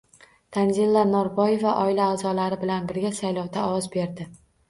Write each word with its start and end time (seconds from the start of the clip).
Tanzila 0.55 1.03
Norboyeva 1.09 1.73
oila 1.83 2.07
a’zolari 2.15 2.59
bilan 2.63 2.89
birga 2.93 3.13
saylovda 3.21 3.67
ovoz 3.69 3.93
berdi 3.99 4.27